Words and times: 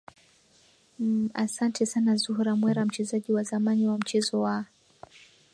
m 1.23 1.27
asante 1.45 1.85
sana 1.85 2.15
zuhra 2.15 2.55
mwera 2.55 2.85
mchezaji 2.85 3.33
wa 3.33 3.43
zamani 3.43 3.87
wa 3.87 3.97
mchezo 3.97 4.41
wa 4.41 4.65